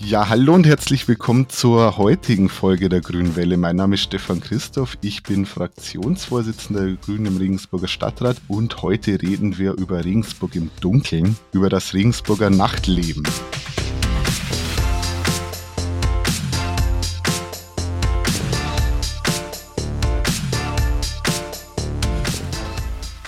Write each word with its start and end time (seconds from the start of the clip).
Ja, 0.00 0.28
hallo 0.28 0.54
und 0.54 0.66
herzlich 0.66 1.08
willkommen 1.08 1.48
zur 1.48 1.96
heutigen 1.96 2.48
Folge 2.48 2.88
der 2.88 3.00
Grünen 3.00 3.34
Welle. 3.34 3.56
Mein 3.56 3.76
Name 3.76 3.94
ist 3.94 4.02
Stefan 4.02 4.40
Christoph, 4.40 4.98
ich 5.00 5.22
bin 5.22 5.46
Fraktionsvorsitzender 5.46 6.84
der 6.84 6.96
Grünen 6.96 7.26
im 7.26 7.36
Regensburger 7.38 7.88
Stadtrat 7.88 8.36
und 8.46 8.82
heute 8.82 9.20
reden 9.22 9.58
wir 9.58 9.72
über 9.72 10.04
Regensburg 10.04 10.54
im 10.54 10.70
Dunkeln, 10.80 11.36
über 11.52 11.70
das 11.70 11.94
Regensburger 11.94 12.50
Nachtleben. 12.50 13.24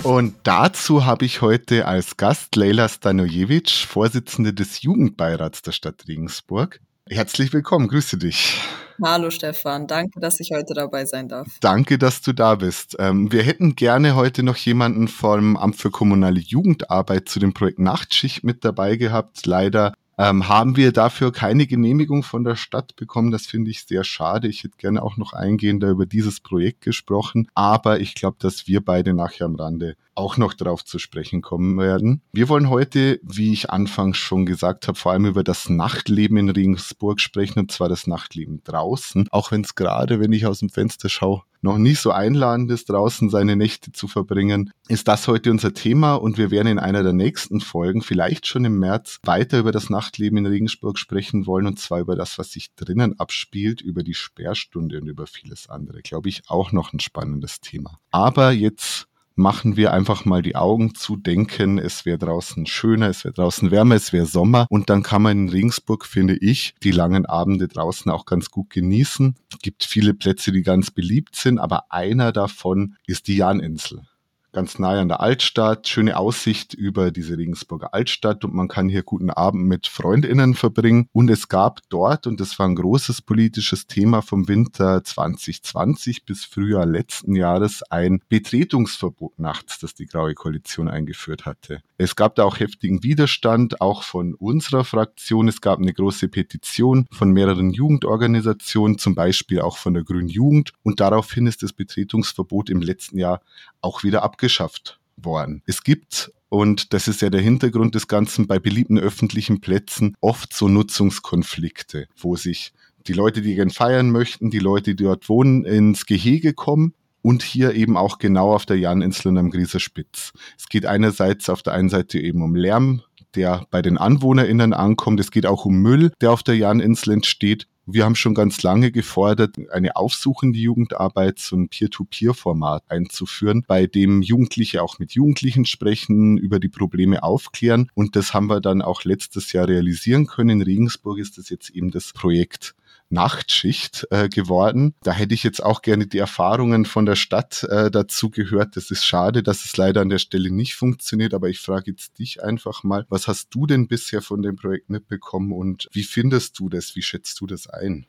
Und 0.08 0.36
dazu 0.44 1.04
habe 1.04 1.26
ich 1.26 1.42
heute 1.42 1.86
als 1.86 2.16
Gast 2.16 2.56
Leila 2.56 2.88
Stanojevic, 2.88 3.68
Vorsitzende 3.68 4.54
des 4.54 4.80
Jugendbeirats 4.80 5.60
der 5.60 5.72
Stadt 5.72 6.08
Regensburg. 6.08 6.80
Herzlich 7.10 7.52
willkommen, 7.52 7.88
grüße 7.88 8.16
dich. 8.16 8.58
Hallo 9.04 9.28
Stefan, 9.28 9.86
danke, 9.86 10.18
dass 10.18 10.40
ich 10.40 10.48
heute 10.50 10.72
dabei 10.72 11.04
sein 11.04 11.28
darf. 11.28 11.48
Danke, 11.60 11.98
dass 11.98 12.22
du 12.22 12.32
da 12.32 12.54
bist. 12.54 12.96
Ähm, 12.98 13.30
wir 13.32 13.42
hätten 13.42 13.76
gerne 13.76 14.16
heute 14.16 14.42
noch 14.42 14.56
jemanden 14.56 15.08
vom 15.08 15.58
Amt 15.58 15.76
für 15.76 15.90
kommunale 15.90 16.40
Jugendarbeit 16.40 17.28
zu 17.28 17.38
dem 17.38 17.52
Projekt 17.52 17.78
Nachtschicht 17.78 18.44
mit 18.44 18.64
dabei 18.64 18.96
gehabt. 18.96 19.44
Leider 19.44 19.92
ähm, 20.18 20.48
haben 20.48 20.76
wir 20.76 20.92
dafür 20.92 21.32
keine 21.32 21.66
Genehmigung 21.66 22.22
von 22.22 22.44
der 22.44 22.56
Stadt 22.56 22.96
bekommen. 22.96 23.30
Das 23.30 23.46
finde 23.46 23.70
ich 23.70 23.84
sehr 23.84 24.04
schade. 24.04 24.48
Ich 24.48 24.64
hätte 24.64 24.76
gerne 24.76 25.02
auch 25.02 25.16
noch 25.16 25.32
eingehender 25.32 25.88
über 25.90 26.06
dieses 26.06 26.40
Projekt 26.40 26.80
gesprochen. 26.80 27.48
Aber 27.54 28.00
ich 28.00 28.14
glaube, 28.14 28.36
dass 28.40 28.66
wir 28.66 28.84
beide 28.84 29.14
nachher 29.14 29.46
am 29.46 29.54
Rande 29.54 29.96
auch 30.16 30.36
noch 30.36 30.52
darauf 30.52 30.84
zu 30.84 30.98
sprechen 30.98 31.42
kommen 31.42 31.78
werden. 31.78 32.22
Wir 32.32 32.48
wollen 32.48 32.68
heute, 32.68 33.20
wie 33.22 33.52
ich 33.52 33.70
anfangs 33.70 34.16
schon 34.16 34.46
gesagt 34.46 34.88
habe, 34.88 34.98
vor 34.98 35.12
allem 35.12 35.26
über 35.26 35.44
das 35.44 35.68
Nachtleben 35.68 36.36
in 36.38 36.50
Regensburg 36.50 37.20
sprechen, 37.20 37.60
und 37.60 37.70
zwar 37.70 37.88
das 37.88 38.08
Nachtleben 38.08 38.60
draußen. 38.64 39.28
Auch 39.30 39.52
wenn 39.52 39.60
es 39.60 39.76
gerade, 39.76 40.18
wenn 40.18 40.32
ich 40.32 40.44
aus 40.46 40.58
dem 40.58 40.70
Fenster 40.70 41.08
schaue, 41.08 41.42
noch 41.60 41.78
nicht 41.78 42.00
so 42.00 42.10
einladend 42.10 42.70
ist, 42.70 42.90
draußen 42.90 43.30
seine 43.30 43.56
Nächte 43.56 43.92
zu 43.92 44.08
verbringen, 44.08 44.70
ist 44.88 45.08
das 45.08 45.26
heute 45.28 45.50
unser 45.50 45.74
Thema 45.74 46.14
und 46.14 46.38
wir 46.38 46.50
werden 46.50 46.68
in 46.68 46.78
einer 46.78 47.02
der 47.02 47.12
nächsten 47.12 47.60
Folgen, 47.60 48.02
vielleicht 48.02 48.46
schon 48.46 48.64
im 48.64 48.78
März, 48.78 49.18
weiter 49.24 49.58
über 49.58 49.72
das 49.72 49.90
Nachtleben 49.90 50.38
in 50.38 50.46
Regensburg 50.46 50.98
sprechen 50.98 51.46
wollen 51.46 51.66
und 51.66 51.78
zwar 51.78 52.00
über 52.00 52.16
das, 52.16 52.38
was 52.38 52.52
sich 52.52 52.74
drinnen 52.74 53.18
abspielt, 53.18 53.80
über 53.80 54.02
die 54.02 54.14
Sperrstunde 54.14 55.00
und 55.00 55.08
über 55.08 55.26
vieles 55.26 55.68
andere. 55.68 56.02
Glaube 56.02 56.28
ich 56.28 56.42
auch 56.48 56.72
noch 56.72 56.92
ein 56.92 57.00
spannendes 57.00 57.60
Thema. 57.60 57.98
Aber 58.10 58.52
jetzt 58.52 59.07
machen 59.38 59.76
wir 59.76 59.92
einfach 59.92 60.24
mal 60.24 60.42
die 60.42 60.56
Augen 60.56 60.94
zu, 60.94 61.16
denken, 61.16 61.78
es 61.78 62.04
wäre 62.04 62.18
draußen 62.18 62.66
schöner, 62.66 63.08
es 63.08 63.24
wäre 63.24 63.34
draußen 63.34 63.70
wärmer, 63.70 63.94
es 63.94 64.12
wäre 64.12 64.26
Sommer 64.26 64.66
und 64.68 64.90
dann 64.90 65.02
kann 65.02 65.22
man 65.22 65.38
in 65.38 65.48
Regensburg, 65.48 66.04
finde 66.04 66.36
ich, 66.36 66.74
die 66.82 66.90
langen 66.90 67.24
Abende 67.24 67.68
draußen 67.68 68.10
auch 68.10 68.26
ganz 68.26 68.50
gut 68.50 68.70
genießen. 68.70 69.36
Es 69.52 69.58
gibt 69.60 69.84
viele 69.84 70.12
Plätze, 70.12 70.52
die 70.52 70.62
ganz 70.62 70.90
beliebt 70.90 71.36
sind, 71.36 71.58
aber 71.58 71.92
einer 71.92 72.32
davon 72.32 72.96
ist 73.06 73.28
die 73.28 73.36
Janinsel 73.36 74.02
ganz 74.52 74.78
nahe 74.78 75.00
an 75.00 75.08
der 75.08 75.20
Altstadt, 75.20 75.88
schöne 75.88 76.16
Aussicht 76.16 76.74
über 76.74 77.10
diese 77.10 77.36
Regensburger 77.36 77.92
Altstadt 77.92 78.44
und 78.44 78.54
man 78.54 78.68
kann 78.68 78.88
hier 78.88 79.02
guten 79.02 79.30
Abend 79.30 79.66
mit 79.66 79.86
Freundinnen 79.86 80.54
verbringen. 80.54 81.08
Und 81.12 81.30
es 81.30 81.48
gab 81.48 81.80
dort, 81.90 82.26
und 82.26 82.40
das 82.40 82.58
war 82.58 82.66
ein 82.66 82.74
großes 82.74 83.22
politisches 83.22 83.86
Thema 83.86 84.22
vom 84.22 84.48
Winter 84.48 85.04
2020 85.04 86.24
bis 86.24 86.44
Frühjahr 86.44 86.86
letzten 86.86 87.34
Jahres, 87.34 87.82
ein 87.90 88.20
Betretungsverbot 88.28 89.38
nachts, 89.38 89.78
das 89.78 89.94
die 89.94 90.06
Graue 90.06 90.34
Koalition 90.34 90.88
eingeführt 90.88 91.44
hatte. 91.44 91.82
Es 91.98 92.16
gab 92.16 92.36
da 92.36 92.44
auch 92.44 92.58
heftigen 92.58 93.02
Widerstand, 93.02 93.80
auch 93.80 94.02
von 94.02 94.34
unserer 94.34 94.84
Fraktion. 94.84 95.48
Es 95.48 95.60
gab 95.60 95.78
eine 95.78 95.92
große 95.92 96.28
Petition 96.28 97.06
von 97.10 97.32
mehreren 97.32 97.70
Jugendorganisationen, 97.70 98.98
zum 98.98 99.14
Beispiel 99.14 99.60
auch 99.60 99.76
von 99.76 99.94
der 99.94 100.04
Grünen 100.04 100.28
Jugend. 100.28 100.72
Und 100.82 101.00
daraufhin 101.00 101.46
ist 101.46 101.62
das 101.62 101.72
Betretungsverbot 101.72 102.70
im 102.70 102.80
letzten 102.80 103.18
Jahr 103.18 103.40
auch 103.80 104.02
wieder 104.02 104.22
abgeschlossen 104.22 104.37
abgeschafft 104.38 105.00
worden. 105.16 105.62
Es 105.66 105.82
gibt 105.82 106.32
und 106.48 106.94
das 106.94 107.08
ist 107.08 107.20
ja 107.20 107.28
der 107.28 107.40
Hintergrund 107.40 107.94
des 107.94 108.06
Ganzen 108.06 108.46
bei 108.46 108.58
beliebten 108.58 108.98
öffentlichen 108.98 109.60
Plätzen 109.60 110.16
oft 110.20 110.54
so 110.54 110.68
Nutzungskonflikte, 110.68 112.06
wo 112.16 112.36
sich 112.36 112.72
die 113.06 113.12
Leute, 113.12 113.42
die 113.42 113.54
gern 113.54 113.70
feiern 113.70 114.10
möchten, 114.10 114.50
die 114.50 114.60
Leute, 114.60 114.94
die 114.94 115.04
dort 115.04 115.28
wohnen, 115.28 115.64
ins 115.64 116.06
Gehege 116.06 116.54
kommen 116.54 116.94
und 117.20 117.42
hier 117.42 117.74
eben 117.74 117.96
auch 117.96 118.18
genau 118.18 118.54
auf 118.54 118.64
der 118.64 118.78
Janinsel 118.78 119.32
und 119.32 119.38
am 119.38 119.50
Grieser 119.50 119.80
Spitz. 119.80 120.32
Es 120.56 120.68
geht 120.68 120.86
einerseits 120.86 121.50
auf 121.50 121.62
der 121.62 121.74
einen 121.74 121.90
Seite 121.90 122.18
eben 122.18 122.42
um 122.42 122.54
Lärm, 122.54 123.02
der 123.34 123.66
bei 123.70 123.82
den 123.82 123.98
AnwohnerInnen 123.98 124.72
ankommt. 124.72 125.20
Es 125.20 125.32
geht 125.32 125.46
auch 125.46 125.64
um 125.64 125.82
Müll, 125.82 126.12
der 126.20 126.30
auf 126.30 126.44
der 126.44 126.56
Janinsel 126.56 127.12
entsteht. 127.12 127.66
Wir 127.90 128.04
haben 128.04 128.16
schon 128.16 128.34
ganz 128.34 128.62
lange 128.62 128.92
gefordert, 128.92 129.56
eine 129.72 129.96
aufsuchende 129.96 130.58
Jugendarbeit, 130.58 131.38
so 131.38 131.56
ein 131.56 131.70
Peer-to-Peer-Format 131.70 132.84
einzuführen, 132.90 133.64
bei 133.66 133.86
dem 133.86 134.20
Jugendliche 134.20 134.82
auch 134.82 134.98
mit 134.98 135.12
Jugendlichen 135.12 135.64
sprechen, 135.64 136.36
über 136.36 136.60
die 136.60 136.68
Probleme 136.68 137.22
aufklären. 137.22 137.90
Und 137.94 138.14
das 138.14 138.34
haben 138.34 138.48
wir 138.48 138.60
dann 138.60 138.82
auch 138.82 139.04
letztes 139.04 139.54
Jahr 139.54 139.68
realisieren 139.68 140.26
können. 140.26 140.60
In 140.60 140.62
Regensburg 140.62 141.18
ist 141.18 141.38
das 141.38 141.48
jetzt 141.48 141.70
eben 141.70 141.90
das 141.90 142.12
Projekt 142.12 142.74
Nachtschicht 143.10 144.06
äh, 144.10 144.28
geworden. 144.28 144.94
Da 145.02 145.12
hätte 145.12 145.34
ich 145.34 145.42
jetzt 145.42 145.62
auch 145.62 145.82
gerne 145.82 146.06
die 146.06 146.18
Erfahrungen 146.18 146.84
von 146.84 147.06
der 147.06 147.16
Stadt 147.16 147.64
äh, 147.64 147.90
dazu 147.90 148.30
gehört. 148.30 148.76
Das 148.76 148.90
ist 148.90 149.04
schade, 149.04 149.42
dass 149.42 149.64
es 149.64 149.76
leider 149.76 150.02
an 150.02 150.10
der 150.10 150.18
Stelle 150.18 150.50
nicht 150.50 150.74
funktioniert, 150.74 151.34
aber 151.34 151.48
ich 151.48 151.60
frage 151.60 151.90
jetzt 151.92 152.18
dich 152.18 152.42
einfach 152.42 152.82
mal, 152.82 153.06
was 153.08 153.28
hast 153.28 153.48
du 153.50 153.66
denn 153.66 153.88
bisher 153.88 154.22
von 154.22 154.42
dem 154.42 154.56
Projekt 154.56 154.90
mitbekommen 154.90 155.52
und 155.52 155.88
wie 155.92 156.04
findest 156.04 156.58
du 156.58 156.68
das? 156.68 156.94
Wie 156.96 157.02
schätzt 157.02 157.40
du 157.40 157.46
das 157.46 157.66
ein? 157.66 158.06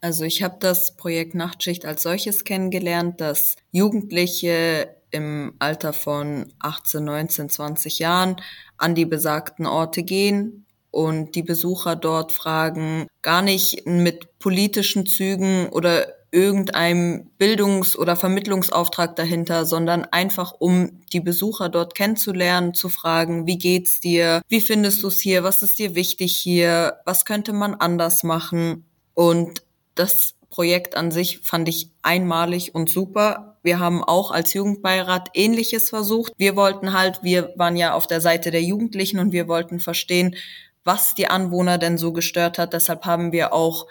Also 0.00 0.24
ich 0.24 0.42
habe 0.42 0.56
das 0.58 0.96
Projekt 0.96 1.34
Nachtschicht 1.34 1.84
als 1.84 2.02
solches 2.02 2.44
kennengelernt, 2.44 3.20
dass 3.20 3.56
Jugendliche 3.70 4.96
im 5.10 5.54
Alter 5.58 5.92
von 5.92 6.52
18, 6.60 7.04
19, 7.04 7.48
20 7.50 7.98
Jahren 7.98 8.36
an 8.78 8.94
die 8.94 9.04
besagten 9.04 9.66
Orte 9.66 10.02
gehen, 10.02 10.64
und 10.90 11.34
die 11.34 11.42
Besucher 11.42 11.96
dort 11.96 12.32
fragen, 12.32 13.06
gar 13.22 13.42
nicht 13.42 13.86
mit 13.86 14.38
politischen 14.38 15.06
Zügen 15.06 15.68
oder 15.68 16.06
irgendeinem 16.32 17.30
Bildungs- 17.38 17.96
oder 17.96 18.16
Vermittlungsauftrag 18.16 19.16
dahinter, 19.16 19.66
sondern 19.66 20.04
einfach 20.04 20.52
um 20.58 21.02
die 21.12 21.20
Besucher 21.20 21.68
dort 21.68 21.94
kennenzulernen, 21.94 22.74
zu 22.74 22.88
fragen, 22.88 23.46
wie 23.46 23.58
geht's 23.58 24.00
dir? 24.00 24.42
Wie 24.48 24.60
findest 24.60 25.02
du 25.02 25.08
es 25.08 25.20
hier? 25.20 25.42
Was 25.42 25.62
ist 25.62 25.78
dir 25.78 25.94
wichtig 25.94 26.36
hier? 26.36 26.98
Was 27.04 27.24
könnte 27.24 27.52
man 27.52 27.74
anders 27.74 28.22
machen? 28.22 28.84
Und 29.14 29.62
das 29.94 30.34
Projekt 30.50 30.96
an 30.96 31.10
sich 31.10 31.40
fand 31.42 31.68
ich 31.68 31.90
einmalig 32.02 32.74
und 32.74 32.90
super. 32.90 33.58
Wir 33.62 33.78
haben 33.78 34.02
auch 34.02 34.30
als 34.30 34.54
Jugendbeirat 34.54 35.30
Ähnliches 35.34 35.90
versucht. 35.90 36.32
Wir 36.36 36.56
wollten 36.56 36.92
halt, 36.92 37.22
wir 37.22 37.52
waren 37.56 37.76
ja 37.76 37.94
auf 37.94 38.06
der 38.06 38.20
Seite 38.20 38.50
der 38.50 38.62
Jugendlichen 38.62 39.18
und 39.20 39.32
wir 39.32 39.48
wollten 39.48 39.80
verstehen, 39.80 40.36
was 40.84 41.14
die 41.14 41.28
Anwohner 41.28 41.78
denn 41.78 41.98
so 41.98 42.12
gestört 42.12 42.58
hat. 42.58 42.72
Deshalb 42.72 43.04
haben 43.04 43.32
wir 43.32 43.52
auch 43.52 43.86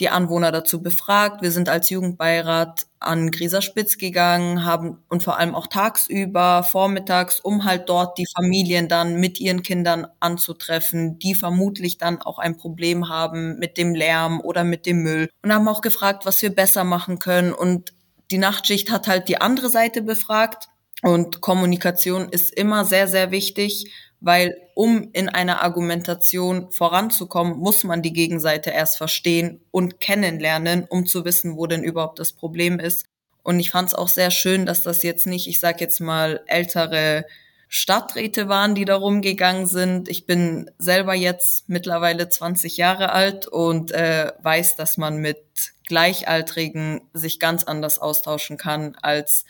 die 0.00 0.08
Anwohner 0.08 0.50
dazu 0.50 0.82
befragt. 0.82 1.42
Wir 1.42 1.52
sind 1.52 1.68
als 1.68 1.88
Jugendbeirat 1.90 2.86
an 2.98 3.30
Grieserspitz 3.30 3.98
gegangen, 3.98 4.64
haben 4.64 5.02
und 5.08 5.22
vor 5.22 5.38
allem 5.38 5.54
auch 5.54 5.66
tagsüber, 5.66 6.64
vormittags, 6.64 7.38
um 7.38 7.64
halt 7.64 7.88
dort 7.88 8.18
die 8.18 8.26
Familien 8.34 8.88
dann 8.88 9.20
mit 9.20 9.38
ihren 9.40 9.62
Kindern 9.62 10.06
anzutreffen, 10.20 11.18
die 11.18 11.34
vermutlich 11.34 11.98
dann 11.98 12.20
auch 12.20 12.38
ein 12.38 12.56
Problem 12.56 13.08
haben 13.08 13.58
mit 13.58 13.76
dem 13.78 13.94
Lärm 13.94 14.40
oder 14.40 14.64
mit 14.64 14.86
dem 14.86 15.02
Müll. 15.02 15.30
Und 15.42 15.52
haben 15.52 15.68
auch 15.68 15.80
gefragt, 15.80 16.26
was 16.26 16.42
wir 16.42 16.54
besser 16.54 16.82
machen 16.84 17.18
können. 17.18 17.52
Und 17.52 17.92
die 18.30 18.38
Nachtschicht 18.38 18.90
hat 18.90 19.06
halt 19.06 19.28
die 19.28 19.40
andere 19.40 19.68
Seite 19.68 20.02
befragt. 20.02 20.68
Und 21.02 21.42
Kommunikation 21.42 22.30
ist 22.30 22.52
immer 22.54 22.84
sehr, 22.84 23.06
sehr 23.06 23.30
wichtig 23.30 23.92
weil 24.24 24.56
um 24.72 25.10
in 25.12 25.28
einer 25.28 25.62
Argumentation 25.62 26.72
voranzukommen, 26.72 27.58
muss 27.58 27.84
man 27.84 28.00
die 28.00 28.14
Gegenseite 28.14 28.70
erst 28.70 28.96
verstehen 28.96 29.60
und 29.70 30.00
kennenlernen, 30.00 30.86
um 30.88 31.04
zu 31.04 31.26
wissen, 31.26 31.58
wo 31.58 31.66
denn 31.66 31.84
überhaupt 31.84 32.18
das 32.18 32.32
Problem 32.32 32.80
ist. 32.80 33.04
Und 33.42 33.60
ich 33.60 33.70
fand 33.70 33.88
es 33.88 33.94
auch 33.94 34.08
sehr 34.08 34.30
schön, 34.30 34.64
dass 34.64 34.82
das 34.82 35.02
jetzt 35.02 35.26
nicht, 35.26 35.46
ich 35.46 35.60
sag 35.60 35.82
jetzt 35.82 36.00
mal, 36.00 36.40
ältere 36.46 37.26
Stadträte 37.68 38.48
waren, 38.48 38.74
die 38.74 38.86
da 38.86 38.96
rumgegangen 38.96 39.66
sind. 39.66 40.08
Ich 40.08 40.24
bin 40.24 40.70
selber 40.78 41.12
jetzt 41.12 41.68
mittlerweile 41.68 42.30
20 42.30 42.78
Jahre 42.78 43.12
alt 43.12 43.46
und 43.46 43.92
äh, 43.92 44.32
weiß, 44.42 44.76
dass 44.76 44.96
man 44.96 45.18
mit 45.18 45.44
Gleichaltrigen 45.86 47.02
sich 47.12 47.38
ganz 47.38 47.64
anders 47.64 47.98
austauschen 47.98 48.56
kann 48.56 48.96
als 49.02 49.44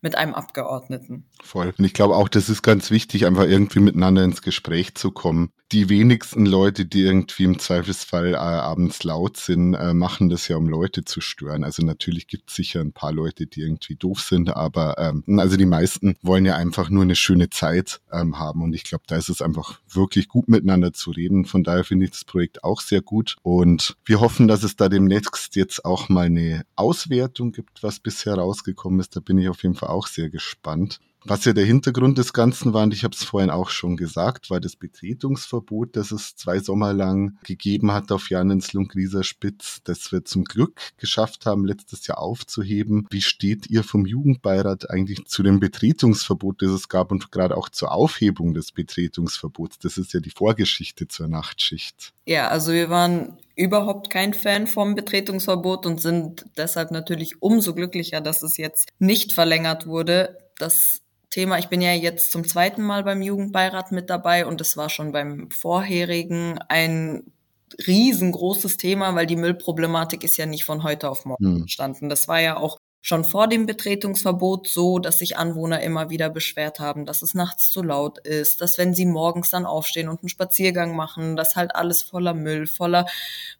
mit 0.00 0.16
einem 0.16 0.34
Abgeordneten. 0.34 1.28
Voll. 1.42 1.72
Und 1.76 1.84
ich 1.84 1.94
glaube 1.94 2.16
auch, 2.16 2.28
das 2.28 2.48
ist 2.48 2.62
ganz 2.62 2.90
wichtig, 2.90 3.26
einfach 3.26 3.44
irgendwie 3.44 3.80
miteinander 3.80 4.24
ins 4.24 4.42
Gespräch 4.42 4.94
zu 4.94 5.10
kommen. 5.10 5.52
Die 5.72 5.88
wenigsten 5.88 6.46
Leute, 6.46 6.86
die 6.86 7.02
irgendwie 7.02 7.44
im 7.44 7.58
Zweifelsfall 7.58 8.34
äh, 8.34 8.36
abends 8.36 9.02
laut 9.02 9.36
sind, 9.36 9.74
äh, 9.74 9.94
machen 9.94 10.28
das 10.28 10.46
ja, 10.46 10.56
um 10.56 10.68
Leute 10.68 11.04
zu 11.04 11.20
stören. 11.20 11.64
Also 11.64 11.84
natürlich 11.84 12.28
gibt 12.28 12.50
es 12.50 12.56
sicher 12.56 12.80
ein 12.80 12.92
paar 12.92 13.12
Leute, 13.12 13.46
die 13.46 13.62
irgendwie 13.62 13.96
doof 13.96 14.20
sind, 14.20 14.54
aber 14.54 14.96
ähm, 14.98 15.24
also 15.40 15.56
die 15.56 15.66
meisten 15.66 16.16
wollen 16.22 16.44
ja 16.44 16.54
einfach 16.54 16.88
nur 16.88 17.02
eine 17.02 17.16
schöne 17.16 17.50
Zeit 17.50 18.00
ähm, 18.12 18.38
haben. 18.38 18.62
Und 18.62 18.74
ich 18.74 18.84
glaube, 18.84 19.04
da 19.08 19.16
ist 19.16 19.28
es 19.28 19.42
einfach 19.42 19.80
wirklich 19.88 20.28
gut 20.28 20.48
miteinander 20.48 20.92
zu 20.92 21.10
reden. 21.10 21.44
Von 21.44 21.64
daher 21.64 21.82
finde 21.82 22.04
ich 22.04 22.12
das 22.12 22.24
Projekt 22.24 22.62
auch 22.62 22.80
sehr 22.80 23.02
gut. 23.02 23.36
Und 23.42 23.96
wir 24.04 24.20
hoffen, 24.20 24.46
dass 24.46 24.62
es 24.62 24.76
da 24.76 24.88
demnächst 24.88 25.56
jetzt 25.56 25.84
auch 25.84 26.08
mal 26.08 26.26
eine 26.26 26.64
Auswertung 26.76 27.50
gibt, 27.50 27.82
was 27.82 27.98
bisher 27.98 28.34
rausgekommen 28.34 29.00
ist. 29.00 29.16
Da 29.16 29.20
bin 29.20 29.38
ich 29.38 29.48
auf 29.48 29.62
jeden 29.64 29.74
Fall 29.74 29.88
auch 29.88 30.06
sehr 30.06 30.30
gespannt. 30.30 31.00
Was 31.28 31.44
ja 31.44 31.52
der 31.52 31.64
Hintergrund 31.64 32.18
des 32.18 32.32
Ganzen 32.32 32.72
war, 32.72 32.84
und 32.84 32.94
ich 32.94 33.02
habe 33.02 33.14
es 33.14 33.24
vorhin 33.24 33.50
auch 33.50 33.70
schon 33.70 33.96
gesagt, 33.96 34.48
war 34.48 34.60
das 34.60 34.76
Betretungsverbot, 34.76 35.96
das 35.96 36.12
es 36.12 36.36
zwei 36.36 36.60
Sommer 36.60 36.92
lang 36.92 37.36
gegeben 37.42 37.90
hat 37.90 38.12
auf 38.12 38.30
Janinsl 38.30 38.78
und 38.78 38.88
Grieserspitz, 38.90 39.80
das 39.82 40.12
wir 40.12 40.24
zum 40.24 40.44
Glück 40.44 40.80
geschafft 40.98 41.44
haben, 41.44 41.64
letztes 41.64 42.06
Jahr 42.06 42.18
aufzuheben. 42.18 43.08
Wie 43.10 43.22
steht 43.22 43.68
ihr 43.68 43.82
vom 43.82 44.06
Jugendbeirat 44.06 44.88
eigentlich 44.88 45.24
zu 45.26 45.42
dem 45.42 45.58
Betretungsverbot, 45.58 46.62
das 46.62 46.70
es 46.70 46.88
gab 46.88 47.10
und 47.10 47.32
gerade 47.32 47.56
auch 47.56 47.70
zur 47.70 47.90
Aufhebung 47.90 48.54
des 48.54 48.70
Betretungsverbots? 48.70 49.80
Das 49.80 49.98
ist 49.98 50.12
ja 50.12 50.20
die 50.20 50.30
Vorgeschichte 50.30 51.08
zur 51.08 51.26
Nachtschicht. 51.26 52.12
Ja, 52.24 52.48
also 52.48 52.72
wir 52.72 52.88
waren 52.88 53.36
überhaupt 53.56 54.10
kein 54.10 54.32
Fan 54.32 54.68
vom 54.68 54.94
Betretungsverbot 54.94 55.86
und 55.86 56.00
sind 56.00 56.44
deshalb 56.56 56.92
natürlich 56.92 57.42
umso 57.42 57.74
glücklicher, 57.74 58.20
dass 58.20 58.44
es 58.44 58.58
jetzt 58.58 58.90
nicht 59.00 59.32
verlängert 59.32 59.86
wurde. 59.88 60.38
Das 60.58 61.02
Thema. 61.36 61.58
Ich 61.58 61.68
bin 61.68 61.82
ja 61.82 61.92
jetzt 61.92 62.32
zum 62.32 62.48
zweiten 62.48 62.82
Mal 62.82 63.04
beim 63.04 63.20
Jugendbeirat 63.20 63.92
mit 63.92 64.08
dabei 64.08 64.46
und 64.46 64.58
es 64.62 64.78
war 64.78 64.88
schon 64.88 65.12
beim 65.12 65.50
vorherigen 65.50 66.58
ein 66.68 67.24
riesengroßes 67.86 68.78
Thema, 68.78 69.14
weil 69.14 69.26
die 69.26 69.36
Müllproblematik 69.36 70.24
ist 70.24 70.38
ja 70.38 70.46
nicht 70.46 70.64
von 70.64 70.82
heute 70.82 71.10
auf 71.10 71.26
morgen 71.26 71.44
hm. 71.44 71.56
entstanden. 71.62 72.08
Das 72.08 72.26
war 72.26 72.40
ja 72.40 72.56
auch 72.56 72.78
schon 73.06 73.24
vor 73.24 73.46
dem 73.46 73.66
Betretungsverbot 73.66 74.66
so, 74.66 74.98
dass 74.98 75.20
sich 75.20 75.36
Anwohner 75.36 75.80
immer 75.80 76.10
wieder 76.10 76.28
beschwert 76.28 76.80
haben, 76.80 77.06
dass 77.06 77.22
es 77.22 77.34
nachts 77.34 77.70
zu 77.70 77.80
laut 77.80 78.18
ist, 78.18 78.60
dass 78.60 78.78
wenn 78.78 78.94
sie 78.94 79.06
morgens 79.06 79.50
dann 79.50 79.64
aufstehen 79.64 80.08
und 80.08 80.22
einen 80.22 80.28
Spaziergang 80.28 80.96
machen, 80.96 81.36
dass 81.36 81.54
halt 81.54 81.76
alles 81.76 82.02
voller 82.02 82.34
Müll, 82.34 82.66
voller 82.66 83.06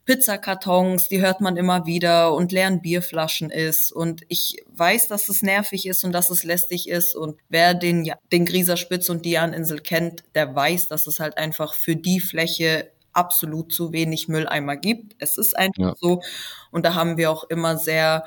Pizzakartons, 0.03 1.07
die 1.07 1.21
hört 1.21 1.39
man 1.39 1.55
immer 1.55 1.85
wieder 1.85 2.33
und 2.33 2.51
leeren 2.51 2.81
Bierflaschen 2.81 3.49
ist. 3.49 3.93
Und 3.93 4.23
ich 4.27 4.61
weiß, 4.67 5.07
dass 5.07 5.29
es 5.29 5.41
nervig 5.41 5.87
ist 5.87 6.03
und 6.03 6.11
dass 6.11 6.29
es 6.29 6.43
lästig 6.43 6.89
ist. 6.89 7.15
Und 7.15 7.39
wer 7.47 7.73
den, 7.73 8.11
den 8.33 8.45
Grieserspitz 8.45 9.07
und 9.07 9.23
die 9.23 9.31
Janinsel 9.31 9.79
kennt, 9.79 10.25
der 10.35 10.53
weiß, 10.53 10.89
dass 10.89 11.07
es 11.07 11.21
halt 11.21 11.37
einfach 11.37 11.73
für 11.73 11.95
die 11.95 12.19
Fläche 12.19 12.91
absolut 13.13 13.71
zu 13.71 13.93
wenig 13.93 14.27
Mülleimer 14.27 14.75
gibt. 14.75 15.15
Es 15.19 15.37
ist 15.37 15.57
einfach 15.57 15.81
ja. 15.81 15.95
so. 15.97 16.21
Und 16.69 16.85
da 16.85 16.95
haben 16.95 17.15
wir 17.15 17.31
auch 17.31 17.45
immer 17.45 17.77
sehr 17.77 18.25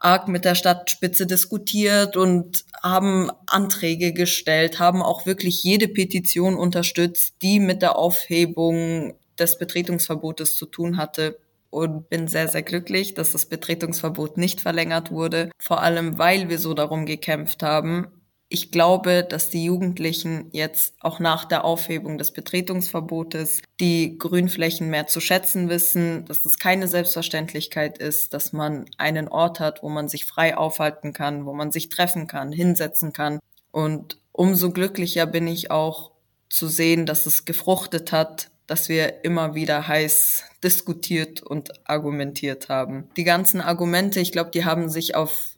arg 0.00 0.28
mit 0.28 0.44
der 0.44 0.54
Stadtspitze 0.54 1.26
diskutiert 1.26 2.16
und 2.16 2.64
haben 2.82 3.30
Anträge 3.46 4.12
gestellt, 4.12 4.80
haben 4.80 5.02
auch 5.02 5.26
wirklich 5.26 5.62
jede 5.62 5.88
Petition 5.88 6.56
unterstützt, 6.56 7.34
die 7.42 7.60
mit 7.60 7.82
der 7.82 7.96
Aufhebung 7.96 9.14
des 9.38 9.58
Betretungsverbotes 9.58 10.56
zu 10.56 10.66
tun 10.66 10.96
hatte. 10.96 11.38
Und 11.72 12.08
bin 12.10 12.26
sehr, 12.26 12.48
sehr 12.48 12.62
glücklich, 12.62 13.14
dass 13.14 13.30
das 13.30 13.46
Betretungsverbot 13.46 14.36
nicht 14.36 14.60
verlängert 14.60 15.12
wurde. 15.12 15.52
Vor 15.62 15.80
allem, 15.80 16.18
weil 16.18 16.48
wir 16.48 16.58
so 16.58 16.74
darum 16.74 17.06
gekämpft 17.06 17.62
haben, 17.62 18.08
ich 18.52 18.72
glaube, 18.72 19.22
dass 19.22 19.48
die 19.48 19.64
Jugendlichen 19.64 20.48
jetzt 20.50 20.96
auch 20.98 21.20
nach 21.20 21.44
der 21.44 21.64
Aufhebung 21.64 22.18
des 22.18 22.32
Betretungsverbotes 22.32 23.62
die 23.78 24.18
Grünflächen 24.18 24.90
mehr 24.90 25.06
zu 25.06 25.20
schätzen 25.20 25.68
wissen, 25.68 26.24
dass 26.26 26.44
es 26.44 26.58
keine 26.58 26.88
Selbstverständlichkeit 26.88 27.98
ist, 27.98 28.34
dass 28.34 28.52
man 28.52 28.86
einen 28.98 29.28
Ort 29.28 29.60
hat, 29.60 29.84
wo 29.84 29.88
man 29.88 30.08
sich 30.08 30.26
frei 30.26 30.56
aufhalten 30.56 31.12
kann, 31.12 31.46
wo 31.46 31.52
man 31.52 31.70
sich 31.70 31.90
treffen 31.90 32.26
kann, 32.26 32.50
hinsetzen 32.50 33.12
kann. 33.12 33.38
Und 33.70 34.18
umso 34.32 34.72
glücklicher 34.72 35.26
bin 35.26 35.46
ich 35.46 35.70
auch 35.70 36.10
zu 36.48 36.66
sehen, 36.66 37.06
dass 37.06 37.26
es 37.26 37.44
gefruchtet 37.44 38.10
hat, 38.10 38.50
dass 38.66 38.88
wir 38.88 39.24
immer 39.24 39.54
wieder 39.54 39.86
heiß 39.86 40.42
diskutiert 40.64 41.40
und 41.40 41.88
argumentiert 41.88 42.68
haben. 42.68 43.08
Die 43.16 43.24
ganzen 43.24 43.60
Argumente, 43.60 44.18
ich 44.18 44.32
glaube, 44.32 44.50
die 44.50 44.64
haben 44.64 44.90
sich 44.90 45.14
auf 45.14 45.56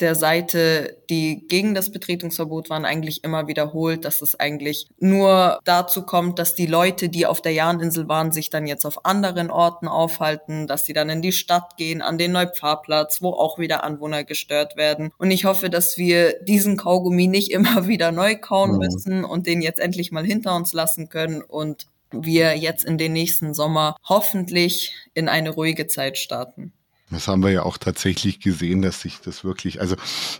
der 0.00 0.14
Seite, 0.14 0.96
die 1.08 1.46
gegen 1.48 1.74
das 1.74 1.90
Betretungsverbot 1.90 2.70
waren, 2.70 2.84
eigentlich 2.84 3.24
immer 3.24 3.46
wiederholt, 3.48 4.04
dass 4.04 4.22
es 4.22 4.38
eigentlich 4.38 4.88
nur 4.98 5.60
dazu 5.64 6.02
kommt, 6.02 6.38
dass 6.38 6.54
die 6.54 6.66
Leute, 6.66 7.08
die 7.08 7.26
auf 7.26 7.40
der 7.40 7.52
Jahninsel 7.52 8.08
waren, 8.08 8.32
sich 8.32 8.50
dann 8.50 8.66
jetzt 8.66 8.84
auf 8.84 9.04
anderen 9.04 9.50
Orten 9.50 9.88
aufhalten, 9.88 10.66
dass 10.66 10.84
sie 10.84 10.92
dann 10.92 11.10
in 11.10 11.22
die 11.22 11.32
Stadt 11.32 11.76
gehen, 11.76 12.02
an 12.02 12.18
den 12.18 12.32
Neupfarrplatz, 12.32 13.22
wo 13.22 13.30
auch 13.30 13.58
wieder 13.58 13.84
Anwohner 13.84 14.24
gestört 14.24 14.76
werden. 14.76 15.12
Und 15.18 15.30
ich 15.30 15.44
hoffe, 15.44 15.70
dass 15.70 15.96
wir 15.96 16.40
diesen 16.42 16.76
Kaugummi 16.76 17.26
nicht 17.26 17.50
immer 17.50 17.86
wieder 17.86 18.12
neu 18.12 18.36
kauen 18.36 18.78
müssen 18.78 19.24
und 19.24 19.46
den 19.46 19.62
jetzt 19.62 19.80
endlich 19.80 20.12
mal 20.12 20.24
hinter 20.24 20.54
uns 20.56 20.72
lassen 20.72 21.08
können 21.08 21.42
und 21.42 21.86
wir 22.12 22.56
jetzt 22.56 22.84
in 22.84 22.98
den 22.98 23.12
nächsten 23.12 23.54
Sommer 23.54 23.96
hoffentlich 24.08 24.94
in 25.14 25.28
eine 25.28 25.50
ruhige 25.50 25.86
Zeit 25.86 26.18
starten. 26.18 26.72
Das 27.10 27.26
haben 27.26 27.42
wir 27.42 27.50
ja 27.50 27.64
auch 27.64 27.76
tatsächlich 27.76 28.40
gesehen, 28.40 28.82
dass 28.82 29.00
sich 29.00 29.20
das 29.20 29.42
wirklich, 29.42 29.80
also 29.80 29.96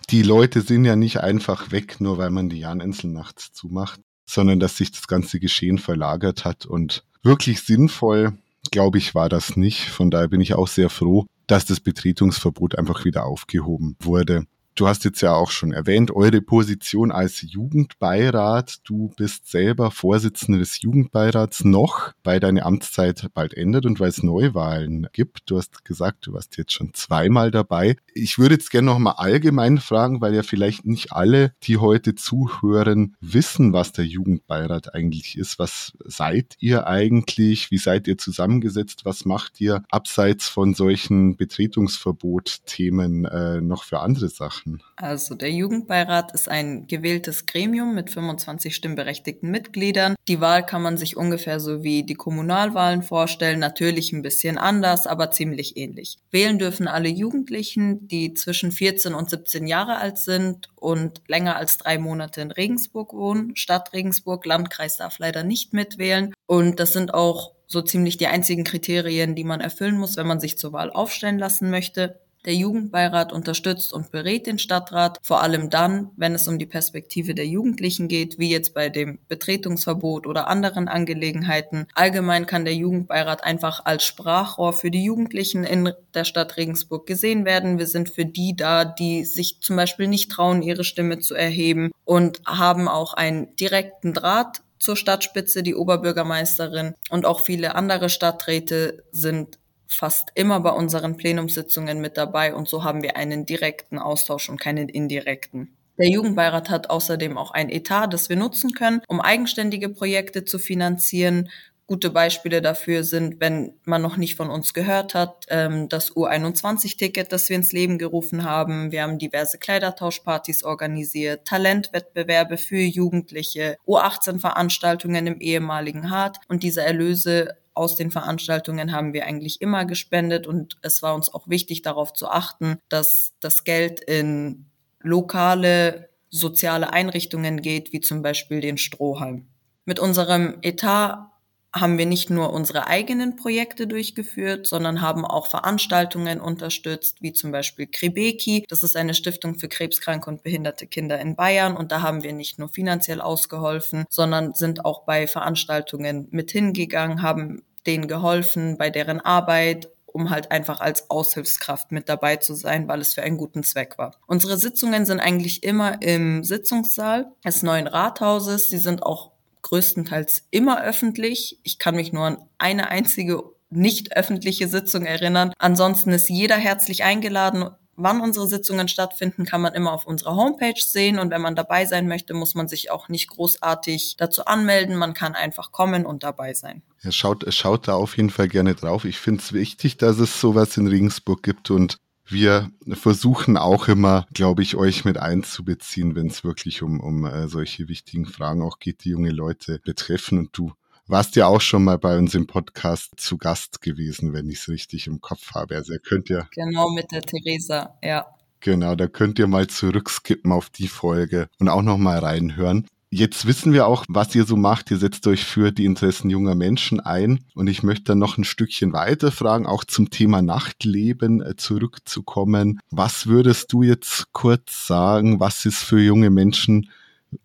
die 0.09 0.23
Leute 0.23 0.61
sind 0.61 0.85
ja 0.85 0.95
nicht 0.95 1.21
einfach 1.21 1.73
weg, 1.73 2.01
nur 2.01 2.17
weil 2.19 2.31
man 2.31 2.49
die 2.49 2.61
Janinsel 2.61 3.11
nachts 3.11 3.53
zumacht, 3.53 4.01
sondern 4.25 4.61
dass 4.61 4.77
sich 4.77 4.93
das 4.93 5.09
ganze 5.09 5.41
Geschehen 5.41 5.79
verlagert 5.79 6.45
hat 6.45 6.67
und 6.67 7.05
wirklich 7.23 7.63
sinnvoll, 7.63 8.35
glaube 8.71 8.99
ich, 8.99 9.15
war 9.15 9.29
das 9.29 9.57
nicht. 9.57 9.89
Von 9.89 10.11
daher 10.11 10.29
bin 10.29 10.41
ich 10.41 10.55
auch 10.55 10.69
sehr 10.69 10.91
froh, 10.91 11.27
dass 11.49 11.65
das 11.65 11.81
Betretungsverbot 11.81 12.79
einfach 12.79 13.05
wieder 13.05 13.27
aufgehoben 13.27 13.97
wurde. 14.01 14.45
Du 14.77 14.87
hast 14.87 15.05
jetzt 15.05 15.21
ja 15.21 15.35
auch 15.35 15.51
schon 15.51 15.73
erwähnt, 15.73 16.11
eure 16.11 16.41
Position 16.41 17.13
als 17.13 17.43
Jugendbeirat. 17.43 18.79
Du 18.85 19.13
bist 19.17 19.51
selber 19.51 19.91
Vorsitzende 19.91 20.59
des 20.59 20.81
Jugendbeirats 20.81 21.65
noch, 21.65 22.13
weil 22.25 22.41
deine 22.41 22.65
Amtszeit 22.65 23.29
bald 23.35 23.53
endet 23.53 23.85
und 23.85 24.01
weil 24.01 24.09
es 24.09 24.23
Neuwahlen 24.23 25.09
gibt. 25.13 25.51
Du 25.51 25.59
hast 25.59 25.85
gesagt, 25.85 26.27
du 26.27 26.33
warst 26.33 26.57
jetzt 26.57 26.73
schon 26.73 26.95
zweimal 26.95 27.51
dabei. 27.51 27.97
Ich 28.15 28.39
würde 28.39 28.55
jetzt 28.55 28.71
gerne 28.71 28.87
noch 28.87 28.99
mal 28.99 29.13
allgemein 29.13 29.79
fragen, 29.79 30.21
weil 30.21 30.35
ja 30.35 30.43
vielleicht 30.43 30.87
nicht 30.87 31.13
alle, 31.13 31.53
die 31.65 31.77
heute 31.77 32.15
zuhören, 32.15 33.17
wissen, 33.21 33.73
was 33.73 33.93
der 33.93 34.07
Jugendbeirat 34.07 34.95
eigentlich 34.95 35.37
ist. 35.37 35.59
Was 35.59 35.93
seid 36.05 36.55
ihr 36.59 36.87
eigentlich? 36.87 37.71
Wie 37.71 37.79
seid 37.79 38.09
ihr 38.09 38.17
zusammengesetzt? 38.17 39.05
Was 39.05 39.25
macht 39.25 39.61
ihr 39.61 39.83
abseits 39.91 40.49
von 40.49 40.75
solchen 40.75 41.37
Betretungsverbot-Themen 41.37 43.25
äh, 43.27 43.61
noch 43.61 43.85
für 43.85 44.01
andere 44.01 44.29
Sachen? 44.29 44.60
Sachen? 44.61 44.83
Also 44.97 45.35
der 45.35 45.51
Jugendbeirat 45.51 46.33
ist 46.33 46.49
ein 46.49 46.87
gewähltes 46.87 47.47
Gremium 47.47 47.95
mit 47.95 48.11
25 48.11 48.75
stimmberechtigten 48.75 49.51
Mitgliedern. 49.51 50.15
Die 50.29 50.41
Wahl 50.41 50.65
kann 50.65 50.83
man 50.83 50.97
sich 50.97 51.17
ungefähr 51.17 51.61
so 51.61 51.83
wie 51.83 52.03
die 52.03 52.15
Kommunalwahlen 52.15 53.03
vorstellen, 53.03 53.59
natürlich 53.59 54.13
ein 54.13 54.23
bisschen 54.23 54.59
anders, 54.59 55.07
aber 55.07 55.31
ziemlich 55.31 55.77
ähnlich. 55.77 56.19
Wählen 56.31 56.59
dürfen 56.59 56.89
alle 56.89 57.09
Jugendlichen, 57.09 58.07
die 58.09 58.35
zwischen 58.35 58.73
14 58.73 59.15
und 59.15 59.31
17 59.31 59.67
Jahre 59.67 59.99
alt 59.99 60.19
sind 60.19 60.69
und 60.77 61.23
länger 61.27 61.57
als 61.57 61.79
drei 61.79 61.99
Monate 61.99 62.41
in 62.41 62.51
Regensburg 62.51 63.13
wohnen. 63.13 63.57
Stadt 63.57 63.93
Regensburg, 63.93 64.45
Landkreis 64.47 64.97
darf 64.97 65.19
leider 65.19 65.43
nicht 65.43 65.73
mitwählen. 65.73 66.33
Und 66.47 66.81
das 66.81 66.93
sind 66.93 67.15
auch 67.15 67.53
so 67.67 67.83
ziemlich 67.83 68.17
die 68.17 68.27
einzigen 68.27 68.65
Kriterien, 68.65 69.37
die 69.37 69.45
man 69.45 69.61
erfüllen 69.61 69.97
muss, 69.97 70.17
wenn 70.17 70.27
man 70.27 70.41
sich 70.41 70.59
zur 70.59 70.73
Wahl 70.73 70.91
aufstellen 70.91 71.39
lassen 71.39 71.71
möchte. 71.71 72.19
Der 72.47 72.55
Jugendbeirat 72.55 73.33
unterstützt 73.33 73.93
und 73.93 74.11
berät 74.11 74.47
den 74.47 74.59
Stadtrat, 74.59 75.19
vor 75.23 75.43
allem 75.43 75.69
dann, 75.69 76.11
wenn 76.17 76.35
es 76.35 76.49
um 76.49 76.59
die 76.59 76.67
Perspektive 76.67 77.35
der 77.35 77.47
Jugendlichen 77.47 78.09
geht, 78.09 78.39
wie 78.39 78.51
jetzt 78.51 78.73
bei 78.73 78.89
dem 78.89 79.19
Betretungsverbot 79.29 80.27
oder 80.27 80.49
anderen 80.49 80.89
Angelegenheiten. 80.89 81.87
Allgemein 81.95 82.47
kann 82.47 82.65
der 82.65 82.75
Jugendbeirat 82.75 83.45
einfach 83.45 83.85
als 83.85 84.05
Sprachrohr 84.05 84.73
für 84.73 84.91
die 84.91 85.05
Jugendlichen 85.05 85.65
in 85.65 85.93
der 86.15 86.25
Stadt 86.25 86.57
Regensburg 86.57 87.07
gesehen 87.07 87.45
werden. 87.45 87.79
Wir 87.79 87.87
sind 87.87 88.09
für 88.09 88.25
die 88.25 88.57
da, 88.57 88.87
die 88.87 89.25
sich 89.25 89.61
zum 89.61 89.77
Beispiel 89.77 90.09
nicht 90.09 90.31
trauen, 90.31 90.63
ihre 90.63 90.85
Stimme 90.85 91.19
zu 91.19 91.35
erheben 91.35 91.91
und 92.05 92.41
haben 92.47 92.89
auch 92.89 93.13
einen 93.13 93.55
direkten 93.57 94.15
Draht 94.15 94.63
zur 94.79 94.97
Stadtspitze, 94.97 95.63
die 95.63 95.75
Oberbürgermeisterin 95.75 96.95
und 97.11 97.27
auch 97.27 97.41
viele 97.41 97.75
andere 97.75 98.09
Stadträte 98.09 99.05
sind 99.13 99.59
fast 99.91 100.31
immer 100.35 100.61
bei 100.61 100.71
unseren 100.71 101.17
Plenumssitzungen 101.17 102.01
mit 102.01 102.17
dabei 102.17 102.55
und 102.55 102.69
so 102.69 102.85
haben 102.85 103.03
wir 103.03 103.17
einen 103.17 103.47
direkten 103.47 103.99
Austausch 103.99 104.49
und 104.49 104.61
keinen 104.61 104.89
indirekten. 104.89 105.77
Der 105.99 106.09
Jugendbeirat 106.09 106.71
hat 106.71 106.89
außerdem 106.89 107.37
auch 107.37 107.51
ein 107.51 107.69
Etat, 107.69 108.07
das 108.07 108.31
wir 108.31 108.37
nutzen 108.37 108.73
können, 108.73 109.03
um 109.07 109.21
eigenständige 109.21 109.91
Projekte 109.91 110.47
zu 110.47 110.59
finanzieren, 110.59 111.51
Gute 111.91 112.11
Beispiele 112.11 112.63
dafür 112.63 113.03
sind, 113.03 113.41
wenn 113.41 113.73
man 113.85 114.01
noch 114.01 114.17
nicht 114.17 114.37
von 114.37 114.49
uns 114.49 114.75
gehört 114.75 115.15
hat, 115.15 115.47
ähm, 115.49 115.89
das 115.89 116.13
U21-Ticket, 116.13 117.33
das 117.33 117.49
wir 117.49 117.57
ins 117.57 117.73
Leben 117.73 117.99
gerufen 117.99 118.45
haben. 118.45 118.93
Wir 118.93 119.03
haben 119.03 119.19
diverse 119.19 119.59
Kleidertauschpartys 119.59 120.63
organisiert, 120.63 121.49
Talentwettbewerbe 121.49 122.59
für 122.59 122.79
Jugendliche, 122.79 123.77
U18-Veranstaltungen 123.89 125.27
im 125.27 125.41
ehemaligen 125.41 126.11
Hart 126.11 126.37
und 126.47 126.63
diese 126.63 126.83
Erlöse 126.83 127.57
aus 127.81 127.97
den 127.97 128.11
Veranstaltungen 128.11 128.93
haben 128.93 129.15
wir 129.15 129.25
eigentlich 129.25 129.63
immer 129.63 129.87
gespendet 129.87 130.47
und 130.47 130.77
es 130.83 131.03
war 131.03 131.15
uns 131.15 131.33
auch 131.33 131.49
wichtig 131.49 131.81
darauf 131.81 132.13
zu 132.13 132.29
achten, 132.29 132.77
dass 132.91 133.33
das 133.41 133.65
Geld 133.65 134.01
in 134.01 134.67
lokale 135.01 136.11
soziale 136.29 136.93
Einrichtungen 136.93 137.63
geht, 137.63 137.95
wie 137.95 138.01
zum 138.01 138.21
Beispiel 138.21 138.61
den 138.61 138.77
Strohhalm. 138.77 139.47
Mit 139.87 139.99
unserem 139.99 140.59
Etat 140.61 141.31
haben 141.73 141.99
wir 141.99 142.07
nicht 142.07 142.31
nur 142.31 142.53
unsere 142.53 142.89
eigenen 142.89 143.37
Projekte 143.37 143.87
durchgeführt, 143.87 144.67
sondern 144.67 145.01
haben 145.01 145.25
auch 145.25 145.47
Veranstaltungen 145.47 146.41
unterstützt, 146.41 147.23
wie 147.23 147.33
zum 147.33 147.53
Beispiel 147.53 147.87
Krebeki. 147.87 148.65
Das 148.69 148.83
ist 148.83 148.97
eine 148.97 149.15
Stiftung 149.15 149.55
für 149.55 149.69
krebskranke 149.69 150.29
und 150.29 150.43
behinderte 150.43 150.87
Kinder 150.87 151.21
in 151.21 151.37
Bayern. 151.37 151.77
Und 151.77 151.93
da 151.93 152.03
haben 152.03 152.25
wir 152.25 152.33
nicht 152.33 152.59
nur 152.59 152.69
finanziell 152.69 153.21
ausgeholfen, 153.21 154.05
sondern 154.11 154.53
sind 154.55 154.85
auch 154.85 155.05
bei 155.05 155.29
Veranstaltungen 155.29 156.27
mit 156.33 156.51
hingegangen, 156.51 157.23
haben 157.23 157.63
denen 157.87 158.09
geholfen 158.09 158.77
bei 158.79 158.91
deren 158.91 159.21
Arbeit 159.21 159.89
um 160.13 160.31
halt 160.31 160.51
einfach 160.51 160.81
als 160.81 161.11
Aushilfskraft 161.11 161.93
mit 161.93 162.09
dabei 162.09 162.37
zu 162.37 162.55
sein, 162.55 162.89
weil 162.89 163.01
es 163.01 163.15
für 163.15 163.23
einen 163.23 163.37
guten 163.37 163.63
Zweck 163.63 163.99
war. 163.99 164.17
Unsere 164.27 164.57
Sitzungen 164.59 165.07
sind 165.07 165.21
eigentlich 165.21 165.63
immer 165.63 166.03
im 166.03 166.45
Sitzungssaal 166.45 167.33
des 167.45 167.63
neuen 167.63 167.87
Rathauses. 167.87 168.69
Sie 168.69 168.79
sind 168.79 169.03
auch 169.03 169.33
größtenteils 169.63 170.47
immer 170.51 170.83
öffentlich. 170.83 171.59
Ich 171.63 171.79
kann 171.79 171.97
mich 171.97 172.13
nur 172.13 172.25
an 172.25 172.39
eine 172.59 172.91
einzige 172.91 173.43
nicht 173.71 174.17
öffentliche 174.17 174.67
Sitzung 174.67 175.07
erinnern. 175.07 175.53
Ansonsten 175.59 176.11
ist 176.11 176.29
jeder 176.29 176.57
herzlich 176.57 177.05
eingeladen. 177.05 177.71
Wann 178.03 178.21
unsere 178.21 178.47
Sitzungen 178.47 178.89
stattfinden, 178.89 179.45
kann 179.45 179.61
man 179.61 179.75
immer 179.75 179.93
auf 179.93 180.07
unserer 180.07 180.35
Homepage 180.35 180.81
sehen. 180.81 181.19
Und 181.19 181.31
wenn 181.31 181.43
man 181.43 181.55
dabei 181.55 181.85
sein 181.85 182.09
möchte, 182.09 182.35
muss 182.35 182.55
man 182.55 182.67
sich 182.67 182.91
auch 182.91 183.09
nicht 183.09 183.29
großartig 183.29 184.17
dazu 184.17 184.47
anmelden. 184.47 184.97
Man 184.97 185.15
kann 185.15 185.35
einfach 185.35 185.71
kommen 185.71 186.07
und 186.07 186.23
dabei 186.23 186.55
sein. 186.55 186.83
Ja, 187.03 187.13
schaut, 187.13 187.45
schaut 187.53 187.89
da 187.89 187.95
auf 187.95 188.17
jeden 188.17 188.31
Fall 188.31 188.49
gerne 188.49 188.75
drauf. 188.75 189.05
Ich 189.05 189.19
finde 189.19 189.43
es 189.43 189.53
wichtig, 189.53 189.99
dass 189.99 190.19
es 190.19 190.41
sowas 190.41 190.77
in 190.77 190.87
Regensburg 190.87 191.43
gibt 191.43 191.71
und 191.71 191.99
wir 192.27 192.71
versuchen 192.93 193.57
auch 193.57 193.89
immer, 193.89 194.27
glaube 194.33 194.63
ich, 194.63 194.77
euch 194.77 195.05
mit 195.05 195.19
einzubeziehen, 195.19 196.15
wenn 196.15 196.29
es 196.29 196.45
wirklich 196.45 196.83
um, 196.83 197.01
um 197.01 197.25
äh, 197.25 197.49
solche 197.49 197.89
wichtigen 197.89 198.25
Fragen 198.25 198.63
auch 198.63 198.79
geht, 198.79 199.05
die 199.05 199.11
junge 199.11 199.33
Leute 199.33 199.81
betreffen. 199.85 200.39
Und 200.39 200.51
du 200.57 200.73
warst 201.11 201.37
ja 201.37 201.47
auch 201.47 201.61
schon 201.61 201.85
mal 201.85 201.99
bei 201.99 202.17
uns 202.17 202.35
im 202.35 202.47
Podcast 202.47 203.13
zu 203.17 203.37
Gast 203.37 203.83
gewesen, 203.83 204.33
wenn 204.33 204.49
ich 204.49 204.59
es 204.59 204.69
richtig 204.69 205.07
im 205.07 205.21
Kopf 205.21 205.53
habe. 205.55 205.77
Also 205.77 205.93
ihr 205.93 205.99
könnt 205.99 206.29
ja. 206.29 206.47
Genau, 206.55 206.91
mit 206.91 207.11
der 207.13 207.23
Theresa, 207.23 207.97
ja. 208.03 208.27
Genau, 208.61 208.95
da 208.95 209.09
könnt 209.09 209.39
ihr 209.39 209.47
mal 209.47 209.67
zurückskippen 209.67 210.53
auf 210.53 210.71
die 210.71 210.89
Folge 210.89 211.49
und 211.59 211.69
auch 211.69 211.83
noch 211.83 211.99
mal 211.99 212.19
reinhören. 212.19 212.87
Jetzt 213.13 213.45
wissen 213.47 213.73
wir 213.73 213.89
auch, 213.89 214.05
was 214.09 214.33
ihr 214.37 214.45
so 214.45 214.57
macht. 214.57 214.93
Ihr 214.93 214.99
setzt 214.99 215.27
euch 215.27 215.45
für 215.45 215.73
die 215.73 215.85
Interessen 215.85 216.31
junger 216.31 216.55
Menschen 216.55 217.01
ein. 217.01 217.41
Und 217.55 217.67
ich 217.67 217.83
möchte 217.83 218.05
dann 218.05 218.21
noch 218.21 218.39
ein 218.39 218.45
Stückchen 218.45 218.93
weiter 218.93 219.33
fragen, 219.33 219.67
auch 219.67 219.83
zum 219.83 220.11
Thema 220.11 220.43
Nachtleben 220.43 221.43
äh, 221.43 221.57
zurückzukommen. 221.57 222.79
Was 222.91 223.27
würdest 223.27 223.73
du 223.73 223.83
jetzt 223.83 224.33
kurz 224.33 224.87
sagen? 224.87 225.41
Was 225.41 225.67
ist 225.67 225.83
für 225.83 225.99
junge 225.99 226.31
Menschen 226.31 226.89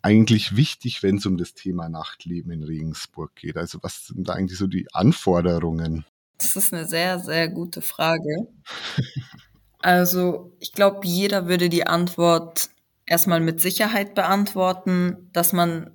eigentlich 0.01 0.55
wichtig, 0.55 1.03
wenn 1.03 1.17
es 1.17 1.25
um 1.25 1.37
das 1.37 1.53
Thema 1.53 1.89
Nachtleben 1.89 2.51
in 2.51 2.63
Regensburg 2.63 3.35
geht? 3.35 3.57
Also 3.57 3.79
was 3.81 4.07
sind 4.07 4.27
da 4.27 4.33
eigentlich 4.33 4.57
so 4.59 4.67
die 4.67 4.87
Anforderungen? 4.93 6.05
Das 6.37 6.55
ist 6.55 6.73
eine 6.73 6.85
sehr, 6.85 7.19
sehr 7.19 7.47
gute 7.49 7.81
Frage. 7.81 8.47
Also 9.79 10.51
ich 10.59 10.73
glaube, 10.73 11.05
jeder 11.05 11.47
würde 11.47 11.69
die 11.69 11.85
Antwort 11.85 12.69
erstmal 13.05 13.39
mit 13.39 13.61
Sicherheit 13.61 14.15
beantworten, 14.15 15.29
dass 15.31 15.53
man 15.53 15.91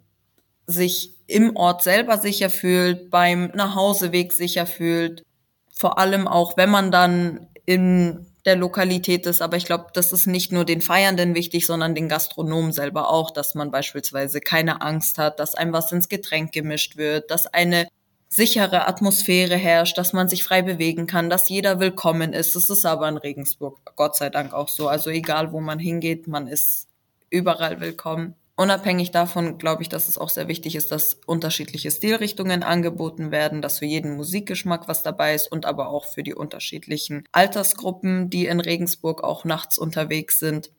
sich 0.67 1.17
im 1.27 1.57
Ort 1.57 1.83
selber 1.83 2.19
sicher 2.19 2.51
fühlt, 2.51 3.11
beim 3.11 3.47
Nachhauseweg 3.47 4.33
sicher 4.33 4.67
fühlt. 4.67 5.25
Vor 5.73 5.99
allem 5.99 6.29
auch, 6.29 6.57
wenn 6.57 6.71
man 6.71 6.91
dann 6.91 7.49
in 7.67 8.27
der 8.51 8.57
Lokalität 8.57 9.27
ist. 9.27 9.43
Aber 9.43 9.57
ich 9.57 9.65
glaube, 9.65 9.87
das 9.95 10.11
ist 10.11 10.27
nicht 10.27 10.51
nur 10.51 10.65
den 10.65 10.81
Feiernden 10.81 11.37
wichtig, 11.37 11.67
sondern 11.67 11.95
den 11.95 12.09
Gastronomen 12.09 12.73
selber 12.73 13.09
auch, 13.09 13.31
dass 13.31 13.55
man 13.55 13.71
beispielsweise 13.71 14.41
keine 14.41 14.83
Angst 14.83 15.19
hat, 15.19 15.39
dass 15.39 15.55
einem 15.55 15.73
was 15.73 15.93
ins 15.93 16.09
Getränk 16.09 16.51
gemischt 16.51 16.97
wird, 16.97 17.31
dass 17.31 17.47
eine 17.47 17.87
sichere 18.29 18.89
Atmosphäre 18.89 19.55
herrscht, 19.57 19.97
dass 19.99 20.13
man 20.13 20.29
sich 20.29 20.43
frei 20.43 20.63
bewegen 20.63 21.07
kann, 21.07 21.31
dass 21.31 21.49
jeder 21.49 21.79
willkommen 21.79 22.33
ist. 22.33 22.57
Das 22.57 22.71
ist 22.71 22.85
aber 22.85 23.09
in 23.09 23.19
Regensburg 23.19 23.79
Gott 23.95 24.17
sei 24.17 24.31
Dank 24.31 24.53
auch 24.53 24.69
so. 24.69 24.89
Also 24.89 25.11
egal, 25.11 25.53
wo 25.53 25.61
man 25.61 25.79
hingeht, 25.79 26.27
man 26.27 26.49
ist 26.49 26.89
überall 27.31 27.81
willkommen. 27.81 28.35
Unabhängig 28.61 29.11
davon 29.11 29.57
glaube 29.57 29.81
ich, 29.81 29.89
dass 29.89 30.07
es 30.07 30.19
auch 30.19 30.29
sehr 30.29 30.47
wichtig 30.47 30.77
ist, 30.77 30.93
dass 30.93 31.19
unterschiedliche 31.25 31.91
Stilrichtungen 31.91 32.63
angeboten 32.63 33.31
werden, 33.31 33.63
dass 33.63 33.79
für 33.79 33.87
jeden 33.87 34.17
Musikgeschmack 34.17 34.87
was 34.87 35.03
dabei 35.03 35.35
ist 35.35 35.51
und 35.51 35.65
aber 35.65 35.89
auch 35.89 36.05
für 36.05 36.23
die 36.23 36.35
unterschiedlichen 36.35 37.25
Altersgruppen, 37.33 38.29
die 38.29 38.45
in 38.45 38.61
Regensburg 38.61 39.25
auch 39.25 39.47
nachts 39.47 39.79
unterwegs 39.79 40.39
sind. 40.39 40.73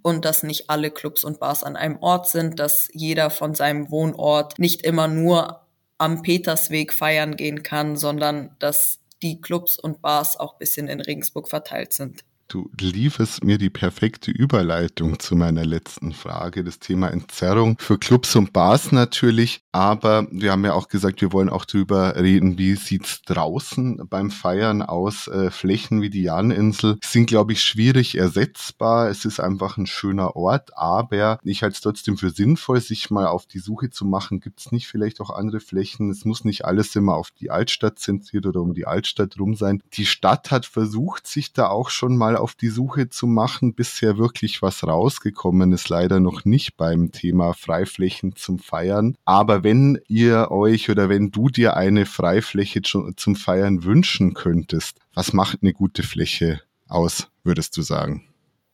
Und 0.00 0.24
dass 0.24 0.44
nicht 0.44 0.70
alle 0.70 0.92
Clubs 0.92 1.24
und 1.24 1.40
Bars 1.40 1.64
an 1.64 1.74
einem 1.74 1.98
Ort 2.02 2.28
sind, 2.28 2.60
dass 2.60 2.88
jeder 2.92 3.30
von 3.30 3.52
seinem 3.56 3.90
Wohnort 3.90 4.60
nicht 4.60 4.82
immer 4.82 5.08
nur 5.08 5.66
am 5.98 6.22
Petersweg 6.22 6.92
feiern 6.92 7.34
gehen 7.34 7.64
kann, 7.64 7.96
sondern 7.96 8.54
dass 8.60 9.00
die 9.22 9.40
Clubs 9.40 9.76
und 9.76 10.02
Bars 10.02 10.38
auch 10.38 10.56
bisschen 10.56 10.86
in 10.86 11.00
Regensburg 11.00 11.48
verteilt 11.48 11.94
sind. 11.94 12.22
Du 12.46 12.70
lieferst 12.78 13.42
mir 13.42 13.58
die 13.58 13.70
perfekte 13.70 14.30
Überleitung 14.30 15.18
zu 15.18 15.34
meiner 15.34 15.64
letzten 15.64 16.12
Frage, 16.12 16.62
das 16.62 16.78
Thema 16.78 17.08
Entzerrung 17.08 17.76
für 17.78 17.98
Clubs 17.98 18.36
und 18.36 18.52
Bars 18.52 18.92
natürlich. 18.92 19.62
Aber 19.72 20.28
wir 20.30 20.52
haben 20.52 20.64
ja 20.64 20.74
auch 20.74 20.88
gesagt, 20.88 21.20
wir 21.20 21.32
wollen 21.32 21.48
auch 21.48 21.64
drüber 21.64 22.14
reden, 22.16 22.58
wie 22.58 22.76
sieht's 22.76 23.22
draußen 23.22 24.06
beim 24.08 24.30
Feiern 24.30 24.82
aus. 24.82 25.26
Äh, 25.26 25.50
Flächen 25.50 26.02
wie 26.02 26.10
die 26.10 26.22
Janinsel 26.22 26.98
sind, 27.02 27.26
glaube 27.26 27.52
ich, 27.54 27.62
schwierig 27.62 28.16
ersetzbar. 28.16 29.08
Es 29.08 29.24
ist 29.24 29.40
einfach 29.40 29.76
ein 29.76 29.86
schöner 29.86 30.36
Ort, 30.36 30.76
aber 30.76 31.40
ich 31.42 31.62
halte 31.62 31.74
es 31.74 31.80
trotzdem 31.80 32.18
für 32.18 32.30
sinnvoll, 32.30 32.80
sich 32.80 33.10
mal 33.10 33.26
auf 33.26 33.46
die 33.46 33.58
Suche 33.58 33.90
zu 33.90 34.04
machen. 34.04 34.40
Gibt's 34.40 34.70
nicht 34.70 34.86
vielleicht 34.86 35.20
auch 35.20 35.30
andere 35.30 35.60
Flächen? 35.60 36.10
Es 36.10 36.24
muss 36.24 36.44
nicht 36.44 36.64
alles 36.66 36.94
immer 36.94 37.16
auf 37.16 37.30
die 37.32 37.50
Altstadt 37.50 37.98
zentriert 37.98 38.46
oder 38.46 38.60
um 38.60 38.74
die 38.74 38.86
Altstadt 38.86 39.38
rum 39.40 39.56
sein. 39.56 39.82
Die 39.94 40.06
Stadt 40.06 40.50
hat 40.50 40.66
versucht, 40.66 41.26
sich 41.26 41.52
da 41.52 41.68
auch 41.68 41.90
schon 41.90 42.16
mal 42.16 42.33
auf 42.40 42.54
die 42.54 42.68
Suche 42.68 43.08
zu 43.08 43.26
machen. 43.26 43.74
Bisher 43.74 44.18
wirklich 44.18 44.62
was 44.62 44.84
rausgekommen 44.84 45.72
ist 45.72 45.88
leider 45.88 46.20
noch 46.20 46.44
nicht 46.44 46.76
beim 46.76 47.12
Thema 47.12 47.54
Freiflächen 47.54 48.36
zum 48.36 48.58
Feiern. 48.58 49.16
Aber 49.24 49.64
wenn 49.64 50.00
ihr 50.08 50.50
euch 50.50 50.90
oder 50.90 51.08
wenn 51.08 51.30
du 51.30 51.48
dir 51.48 51.76
eine 51.76 52.06
Freifläche 52.06 52.82
zum 52.82 53.36
Feiern 53.36 53.84
wünschen 53.84 54.34
könntest, 54.34 54.98
was 55.14 55.32
macht 55.32 55.58
eine 55.62 55.72
gute 55.72 56.02
Fläche 56.02 56.60
aus, 56.88 57.28
würdest 57.42 57.76
du 57.76 57.82
sagen? 57.82 58.28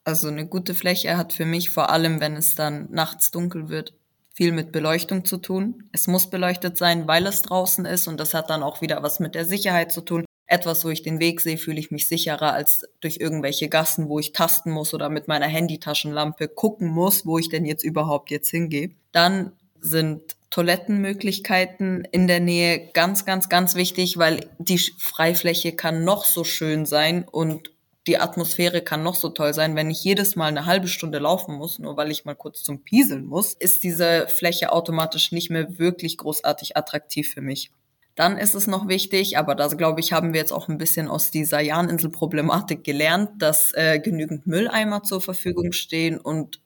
Also 0.05 0.29
eine 0.29 0.47
gute 0.47 0.75
Fläche 0.75 1.17
hat 1.17 1.33
für 1.33 1.45
mich 1.45 1.71
vor 1.71 1.90
allem, 1.90 2.21
wenn 2.21 2.35
es 2.35 2.55
dann 2.55 2.88
nachts 2.90 3.31
dunkel 3.31 3.69
wird, 3.69 3.93
viel 4.35 4.52
mit 4.52 4.73
Beleuchtung 4.73 5.25
zu 5.25 5.37
tun. 5.37 5.85
Es 5.93 6.07
muss 6.07 6.31
beleuchtet 6.31 6.79
sein, 6.79 7.07
weil 7.07 7.26
es 7.26 7.43
draußen 7.43 7.85
ist 7.85 8.09
und 8.09 8.19
das 8.19 8.33
hat 8.33 8.49
dann 8.49 8.62
auch 8.62 8.81
wieder 8.81 9.02
was 9.02 9.21
mit 9.21 9.35
der 9.35 9.45
Sicherheit 9.45 9.93
zu 9.93 10.00
tun. 10.00 10.25
Etwas, 10.50 10.85
wo 10.85 10.88
ich 10.88 11.02
den 11.02 11.21
Weg 11.21 11.40
sehe, 11.40 11.59
fühle 11.59 11.78
ich 11.78 11.92
mich 11.92 12.09
sicherer 12.09 12.52
als 12.52 12.85
durch 13.00 13.19
irgendwelche 13.19 13.69
Gassen, 13.69 14.09
wo 14.09 14.19
ich 14.19 14.33
tasten 14.33 14.73
muss 14.73 14.92
oder 14.92 15.09
mit 15.09 15.28
meiner 15.28 15.47
Handytaschenlampe 15.47 16.49
gucken 16.49 16.88
muss, 16.88 17.25
wo 17.25 17.38
ich 17.38 17.49
denn 17.49 17.64
jetzt 17.64 17.85
überhaupt 17.85 18.30
jetzt 18.30 18.50
hingehe. 18.50 18.90
Dann 19.12 19.52
sind 19.80 20.37
Toilettenmöglichkeiten 20.50 22.04
in 22.11 22.26
der 22.26 22.40
Nähe 22.40 22.90
ganz, 22.92 23.25
ganz, 23.25 23.49
ganz 23.49 23.76
wichtig, 23.76 24.19
weil 24.19 24.50
die 24.59 24.78
Freifläche 24.99 25.73
kann 25.73 26.02
noch 26.02 26.25
so 26.25 26.42
schön 26.42 26.85
sein 26.85 27.25
und 27.30 27.71
die 28.09 28.19
Atmosphäre 28.19 28.83
kann 28.83 29.04
noch 29.04 29.14
so 29.14 29.28
toll 29.28 29.54
sein. 29.54 29.76
Wenn 29.76 29.88
ich 29.88 30.02
jedes 30.02 30.35
Mal 30.35 30.47
eine 30.47 30.66
halbe 30.66 30.88
Stunde 30.88 31.21
laufen 31.21 31.54
muss, 31.54 31.78
nur 31.78 31.97
weil 31.97 32.11
ich 32.11 32.25
mal 32.25 32.35
kurz 32.35 32.64
zum 32.64 32.83
Pieseln 32.83 33.25
muss, 33.25 33.54
ist 33.54 33.85
diese 33.85 34.26
Fläche 34.26 34.73
automatisch 34.73 35.30
nicht 35.30 35.49
mehr 35.49 35.78
wirklich 35.78 36.16
großartig 36.16 36.76
attraktiv 36.76 37.33
für 37.33 37.40
mich. 37.40 37.71
Dann 38.17 38.37
ist 38.37 38.55
es 38.55 38.67
noch 38.67 38.88
wichtig, 38.88 39.38
aber 39.38 39.55
da 39.55 39.69
glaube 39.69 40.00
ich, 40.00 40.12
haben 40.12 40.33
wir 40.33 40.40
jetzt 40.40 40.52
auch 40.52 40.69
ein 40.69 40.79
bisschen 40.79 41.09
aus 41.09 41.31
dieser 41.31 41.61
Jahninsel-Problematik 41.61 42.85
gelernt, 42.85 43.31
dass 43.38 43.73
äh, 43.73 43.99
genügend 43.99 44.47
Mülleimer 44.47 45.02
zur 45.02 45.21
Verfügung 45.21 45.73
stehen 45.73 46.19
und 46.19 46.61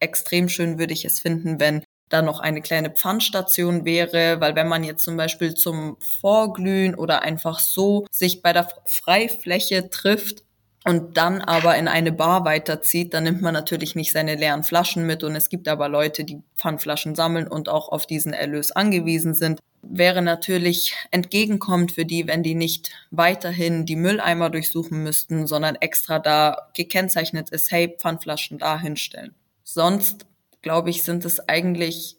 extrem 0.00 0.48
schön 0.48 0.78
würde 0.78 0.92
ich 0.92 1.04
es 1.04 1.20
finden, 1.20 1.60
wenn 1.60 1.82
da 2.08 2.22
noch 2.22 2.40
eine 2.40 2.62
kleine 2.62 2.90
Pfandstation 2.90 3.84
wäre, 3.84 4.40
weil 4.40 4.54
wenn 4.54 4.68
man 4.68 4.82
jetzt 4.82 5.04
zum 5.04 5.16
Beispiel 5.16 5.54
zum 5.54 5.98
Vorglühen 6.20 6.94
oder 6.94 7.22
einfach 7.22 7.58
so 7.58 8.06
sich 8.10 8.40
bei 8.40 8.52
der 8.52 8.68
Freifläche 8.86 9.90
trifft, 9.90 10.42
und 10.88 11.18
dann 11.18 11.42
aber 11.42 11.76
in 11.76 11.86
eine 11.86 12.12
Bar 12.12 12.46
weiterzieht, 12.46 13.12
dann 13.12 13.24
nimmt 13.24 13.42
man 13.42 13.52
natürlich 13.52 13.94
nicht 13.94 14.12
seine 14.12 14.36
leeren 14.36 14.62
Flaschen 14.62 15.06
mit 15.06 15.22
und 15.22 15.36
es 15.36 15.50
gibt 15.50 15.68
aber 15.68 15.88
Leute, 15.88 16.24
die 16.24 16.40
Pfandflaschen 16.56 17.14
sammeln 17.14 17.46
und 17.46 17.68
auch 17.68 17.90
auf 17.90 18.06
diesen 18.06 18.32
Erlös 18.32 18.70
angewiesen 18.70 19.34
sind. 19.34 19.60
Wäre 19.82 20.22
natürlich 20.22 20.94
entgegenkommt 21.10 21.92
für 21.92 22.04
die, 22.04 22.26
wenn 22.26 22.42
die 22.42 22.54
nicht 22.54 22.90
weiterhin 23.10 23.86
die 23.86 23.96
Mülleimer 23.96 24.50
durchsuchen 24.50 25.02
müssten, 25.02 25.46
sondern 25.46 25.76
extra 25.76 26.18
da 26.18 26.68
gekennzeichnet 26.74 27.50
ist, 27.50 27.70
hey, 27.70 27.96
Pfandflaschen 27.98 28.58
da 28.58 28.78
hinstellen. 28.78 29.34
Sonst, 29.62 30.26
glaube 30.62 30.90
ich, 30.90 31.04
sind 31.04 31.24
es 31.24 31.40
eigentlich 31.48 32.16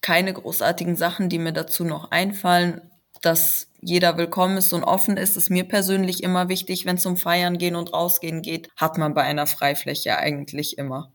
keine 0.00 0.32
großartigen 0.32 0.96
Sachen, 0.96 1.28
die 1.28 1.38
mir 1.38 1.52
dazu 1.52 1.84
noch 1.84 2.10
einfallen. 2.10 2.82
Dass 3.20 3.68
jeder 3.80 4.16
willkommen 4.16 4.58
ist 4.58 4.72
und 4.72 4.84
offen 4.84 5.16
ist, 5.16 5.36
ist 5.36 5.50
mir 5.50 5.64
persönlich 5.64 6.22
immer 6.22 6.48
wichtig, 6.48 6.86
wenn 6.86 6.96
es 6.96 7.06
um 7.06 7.16
Feiern 7.16 7.58
gehen 7.58 7.74
und 7.74 7.92
rausgehen 7.92 8.42
geht, 8.42 8.68
hat 8.76 8.96
man 8.96 9.14
bei 9.14 9.22
einer 9.22 9.48
Freifläche 9.48 10.16
eigentlich 10.18 10.78
immer 10.78 11.12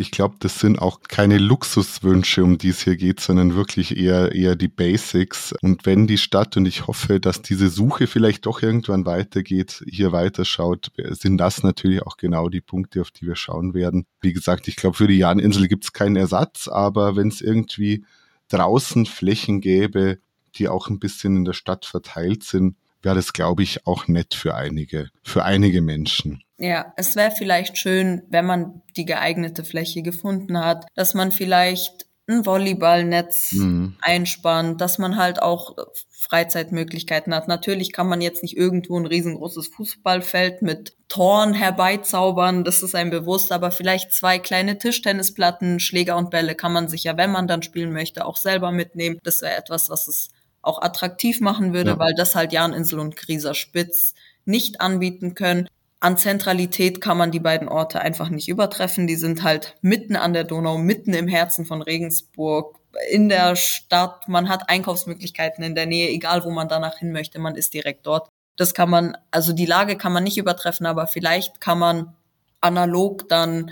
ich 0.00 0.10
glaube, 0.10 0.36
das 0.38 0.58
sind 0.58 0.78
auch 0.78 1.00
keine 1.02 1.36
Luxuswünsche, 1.36 2.42
um 2.42 2.56
die 2.56 2.70
es 2.70 2.82
hier 2.82 2.96
geht, 2.96 3.20
sondern 3.20 3.54
wirklich 3.54 3.98
eher, 3.98 4.32
eher 4.32 4.56
die 4.56 4.68
Basics. 4.68 5.52
Und 5.60 5.84
wenn 5.84 6.06
die 6.06 6.16
Stadt, 6.16 6.56
und 6.56 6.64
ich 6.64 6.86
hoffe, 6.86 7.20
dass 7.20 7.42
diese 7.42 7.68
Suche 7.68 8.06
vielleicht 8.06 8.46
doch 8.46 8.62
irgendwann 8.62 9.04
weitergeht, 9.04 9.84
hier 9.86 10.10
weiterschaut, 10.10 10.90
sind 11.10 11.36
das 11.36 11.62
natürlich 11.62 12.02
auch 12.02 12.16
genau 12.16 12.48
die 12.48 12.62
Punkte, 12.62 13.02
auf 13.02 13.10
die 13.10 13.26
wir 13.26 13.36
schauen 13.36 13.74
werden. 13.74 14.06
Wie 14.22 14.32
gesagt, 14.32 14.68
ich 14.68 14.76
glaube, 14.76 14.96
für 14.96 15.06
die 15.06 15.18
Jahninsel 15.18 15.68
gibt 15.68 15.84
es 15.84 15.92
keinen 15.92 16.16
Ersatz, 16.16 16.66
aber 16.66 17.14
wenn 17.16 17.28
es 17.28 17.42
irgendwie 17.42 18.04
draußen 18.48 19.04
Flächen 19.04 19.60
gäbe, 19.60 20.18
die 20.54 20.68
auch 20.68 20.88
ein 20.88 20.98
bisschen 20.98 21.36
in 21.36 21.44
der 21.44 21.52
Stadt 21.52 21.84
verteilt 21.84 22.42
sind, 22.42 22.76
wäre 23.02 23.16
das, 23.16 23.34
glaube 23.34 23.62
ich, 23.62 23.86
auch 23.86 24.08
nett 24.08 24.32
für 24.32 24.54
einige, 24.54 25.10
für 25.22 25.44
einige 25.44 25.82
Menschen. 25.82 26.42
Ja, 26.60 26.92
es 26.96 27.16
wäre 27.16 27.30
vielleicht 27.30 27.78
schön, 27.78 28.22
wenn 28.28 28.44
man 28.44 28.82
die 28.96 29.06
geeignete 29.06 29.64
Fläche 29.64 30.02
gefunden 30.02 30.58
hat, 30.58 30.86
dass 30.94 31.14
man 31.14 31.32
vielleicht 31.32 32.06
ein 32.28 32.44
Volleyballnetz 32.44 33.52
mhm. 33.52 33.96
einspannt, 34.02 34.80
dass 34.80 34.98
man 34.98 35.16
halt 35.16 35.42
auch 35.42 35.74
Freizeitmöglichkeiten 36.10 37.34
hat. 37.34 37.48
Natürlich 37.48 37.92
kann 37.92 38.08
man 38.08 38.20
jetzt 38.20 38.42
nicht 38.42 38.58
irgendwo 38.58 38.98
ein 38.98 39.06
riesengroßes 39.06 39.68
Fußballfeld 39.68 40.60
mit 40.60 40.94
Toren 41.08 41.54
herbeizaubern, 41.54 42.62
das 42.62 42.82
ist 42.82 42.94
einem 42.94 43.10
bewusst, 43.10 43.52
aber 43.52 43.70
vielleicht 43.70 44.12
zwei 44.12 44.38
kleine 44.38 44.76
Tischtennisplatten, 44.76 45.80
Schläger 45.80 46.18
und 46.18 46.30
Bälle 46.30 46.54
kann 46.54 46.72
man 46.72 46.88
sich 46.88 47.04
ja, 47.04 47.16
wenn 47.16 47.32
man 47.32 47.48
dann 47.48 47.62
spielen 47.62 47.92
möchte, 47.92 48.26
auch 48.26 48.36
selber 48.36 48.70
mitnehmen. 48.70 49.18
Das 49.24 49.40
wäre 49.40 49.56
etwas, 49.56 49.88
was 49.88 50.06
es 50.08 50.28
auch 50.62 50.82
attraktiv 50.82 51.40
machen 51.40 51.72
würde, 51.72 51.92
ja. 51.92 51.98
weil 51.98 52.14
das 52.14 52.34
halt 52.34 52.52
Jahninsel 52.52 53.00
und 53.00 53.16
Grieser 53.16 53.54
Spitz 53.54 54.14
nicht 54.44 54.80
anbieten 54.80 55.34
können. 55.34 55.68
An 56.02 56.16
Zentralität 56.16 57.02
kann 57.02 57.18
man 57.18 57.30
die 57.30 57.40
beiden 57.40 57.68
Orte 57.68 58.00
einfach 58.00 58.30
nicht 58.30 58.48
übertreffen. 58.48 59.06
Die 59.06 59.16
sind 59.16 59.42
halt 59.42 59.76
mitten 59.82 60.16
an 60.16 60.32
der 60.32 60.44
Donau, 60.44 60.78
mitten 60.78 61.12
im 61.12 61.28
Herzen 61.28 61.66
von 61.66 61.82
Regensburg, 61.82 62.78
in 63.10 63.28
der 63.28 63.54
Stadt. 63.54 64.26
Man 64.26 64.48
hat 64.48 64.70
Einkaufsmöglichkeiten 64.70 65.62
in 65.62 65.74
der 65.74 65.84
Nähe, 65.84 66.08
egal 66.08 66.44
wo 66.44 66.50
man 66.50 66.68
danach 66.68 66.98
hin 66.98 67.12
möchte, 67.12 67.38
man 67.38 67.54
ist 67.54 67.74
direkt 67.74 68.06
dort. 68.06 68.30
Das 68.56 68.72
kann 68.72 68.88
man, 68.88 69.16
also 69.30 69.52
die 69.52 69.66
Lage 69.66 69.96
kann 69.96 70.12
man 70.12 70.24
nicht 70.24 70.38
übertreffen, 70.38 70.86
aber 70.86 71.06
vielleicht 71.06 71.60
kann 71.60 71.78
man 71.78 72.16
analog 72.62 73.28
dann 73.28 73.70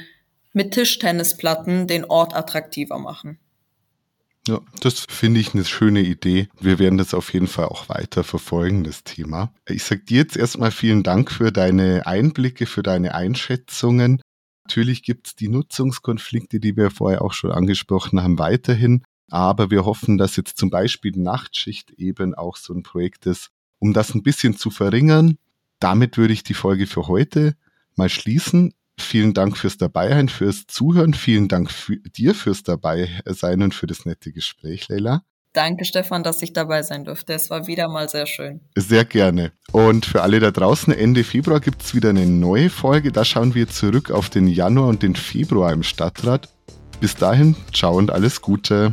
mit 0.52 0.73
Tischtennisplatten 0.73 1.87
den 1.87 2.04
Ort 2.04 2.35
attraktiver 2.35 2.99
machen. 2.99 3.38
Ja, 4.49 4.62
das 4.81 5.05
finde 5.11 5.40
ich 5.40 5.52
eine 5.52 5.67
schöne 5.67 6.00
Idee. 6.00 6.49
Wir 6.59 6.78
werden 6.78 6.97
das 6.97 7.12
auf 7.12 7.35
jeden 7.35 7.49
Fall 7.49 7.67
auch 7.67 7.90
weiter 7.90 8.25
verfolgen, 8.25 8.83
das 8.83 9.05
Thema. 9.05 9.52
Ich 9.69 9.85
sage 9.85 10.05
dir 10.05 10.17
jetzt 10.17 10.38
erstmal 10.38 10.71
vielen 10.71 11.02
Dank 11.02 11.31
für 11.31 11.52
deine 11.52 12.07
Einblicke, 12.07 12.64
für 12.64 12.83
deine 12.83 13.14
Einschätzungen. 13.14 14.23
Natürlich 14.64 15.02
gibt 15.02 15.26
es 15.26 15.37
die 15.37 15.49
Nutzungskonflikte, 15.49 16.61
die 16.61 16.78
wir 16.78 16.90
vorher 16.90 17.21
auch 17.21 17.35
schon 17.35 17.52
angesprochen 17.52 18.23
haben, 18.23 18.38
weiterhin. 18.38 19.02
Aber 19.31 19.71
wir 19.71 19.85
hoffen, 19.85 20.17
dass 20.17 20.37
jetzt 20.37 20.57
zum 20.57 20.71
Beispiel 20.71 21.12
Nachtschicht 21.14 21.90
eben 21.99 22.35
auch 22.35 22.57
so 22.57 22.73
ein 22.73 22.83
Projekt 22.83 23.26
ist, 23.26 23.50
um 23.78 23.93
das 23.93 24.14
ein 24.14 24.23
bisschen 24.23 24.57
zu 24.57 24.71
verringern. 24.71 25.37
Damit 25.78 26.17
würde 26.17 26.33
ich 26.33 26.43
die 26.43 26.55
Folge 26.55 26.87
für 26.87 27.07
heute 27.07 27.55
mal 27.97 28.09
schließen. 28.09 28.73
Vielen 28.99 29.35
Dank 29.35 29.57
fürs 29.57 29.78
Dabeisein, 29.78 30.28
fürs 30.28 30.67
Zuhören. 30.67 31.14
Vielen 31.14 31.49
Dank 31.49 31.71
für 31.71 31.97
dir 31.97 32.35
fürs 32.35 32.62
Dabeisein 32.62 33.62
und 33.62 33.75
für 33.75 33.87
das 33.87 34.05
nette 34.05 34.33
Gespräch, 34.33 34.88
Leila. 34.88 35.23
Danke, 35.52 35.85
Stefan, 35.85 36.23
dass 36.23 36.43
ich 36.43 36.52
dabei 36.52 36.83
sein 36.83 37.05
durfte. 37.05 37.33
Es 37.33 37.50
war 37.50 37.67
wieder 37.67 37.88
mal 37.88 38.09
sehr 38.09 38.26
schön. 38.26 38.61
Sehr 38.76 39.05
gerne. 39.05 39.52
Und 39.73 40.07
für 40.07 40.23
alle 40.23 40.40
da 40.40 40.50
draußen, 40.50 40.93
Ende 40.93 41.25
Februar 41.25 41.61
gibt 41.61 41.83
es 41.83 41.95
wieder 41.95 42.11
eine 42.11 42.26
neue 42.26 42.71
Folge. 42.71 43.11
Da 43.12 43.25
schauen 43.25 43.55
wir 43.55 43.69
zurück 43.69 44.11
auf 44.11 44.31
den 44.31 44.47
Januar 44.47 44.88
und 44.88 45.02
den 45.02 45.17
Februar 45.17 45.73
im 45.73 45.83
Stadtrat. 45.83 46.49
Bis 47.00 47.14
dahin, 47.14 47.57
ciao 47.73 47.97
und 47.97 48.11
alles 48.11 48.40
Gute. 48.40 48.93